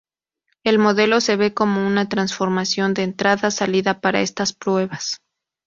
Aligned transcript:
El 0.63 0.79
modelo 0.79 1.21
se 1.21 1.35
ve 1.35 1.53
como 1.53 1.85
una 1.85 2.09
transformación 2.09 2.95
de 2.95 3.03
entrada-salida 3.03 4.01
para 4.01 4.21
estas 4.21 4.51
pruebas. 4.51 5.21